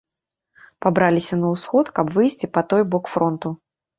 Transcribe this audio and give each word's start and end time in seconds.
Пабраліся 0.85 1.35
на 1.41 1.51
ўсход, 1.55 1.91
каб 1.99 2.09
выйсці 2.15 2.51
па 2.57 2.65
той 2.73 2.81
бок 2.95 3.05
фронту. 3.17 3.55